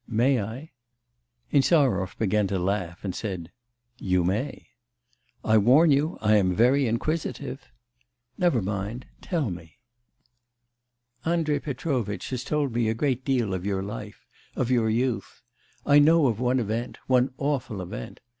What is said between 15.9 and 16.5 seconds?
know of